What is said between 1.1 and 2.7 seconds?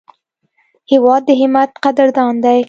د همت قدردان دی.